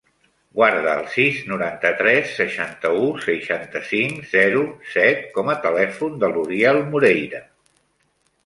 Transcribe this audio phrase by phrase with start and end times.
[0.59, 4.65] Guarda el sis, noranta-tres, seixanta-u, seixanta-cinc, zero,
[4.97, 7.47] set com a telèfon de l'Uriel Moreira.